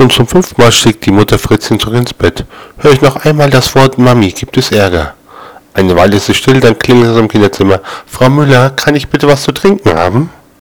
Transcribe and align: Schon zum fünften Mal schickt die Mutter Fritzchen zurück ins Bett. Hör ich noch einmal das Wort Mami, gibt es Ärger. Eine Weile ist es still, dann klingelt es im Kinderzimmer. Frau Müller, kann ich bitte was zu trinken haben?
Schon 0.00 0.08
zum 0.08 0.26
fünften 0.26 0.62
Mal 0.62 0.72
schickt 0.72 1.04
die 1.04 1.10
Mutter 1.10 1.38
Fritzchen 1.38 1.78
zurück 1.78 1.98
ins 1.98 2.14
Bett. 2.14 2.46
Hör 2.78 2.90
ich 2.90 3.02
noch 3.02 3.16
einmal 3.16 3.50
das 3.50 3.74
Wort 3.74 3.98
Mami, 3.98 4.30
gibt 4.32 4.56
es 4.56 4.72
Ärger. 4.72 5.12
Eine 5.74 5.94
Weile 5.94 6.16
ist 6.16 6.30
es 6.30 6.38
still, 6.38 6.58
dann 6.58 6.78
klingelt 6.78 7.10
es 7.10 7.18
im 7.18 7.28
Kinderzimmer. 7.28 7.82
Frau 8.06 8.30
Müller, 8.30 8.70
kann 8.70 8.94
ich 8.94 9.08
bitte 9.08 9.28
was 9.28 9.42
zu 9.42 9.52
trinken 9.52 9.94
haben? 9.94 10.30